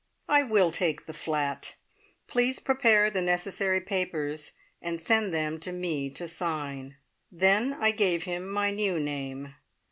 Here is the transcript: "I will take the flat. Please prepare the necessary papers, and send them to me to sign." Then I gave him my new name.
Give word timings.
"I 0.27 0.41
will 0.41 0.71
take 0.71 1.05
the 1.05 1.13
flat. 1.13 1.75
Please 2.27 2.57
prepare 2.57 3.11
the 3.11 3.21
necessary 3.21 3.79
papers, 3.79 4.53
and 4.81 4.99
send 4.99 5.31
them 5.31 5.59
to 5.59 5.71
me 5.71 6.09
to 6.15 6.27
sign." 6.27 6.95
Then 7.31 7.73
I 7.79 7.91
gave 7.91 8.23
him 8.23 8.49
my 8.49 8.71
new 8.71 8.99
name. 8.99 9.53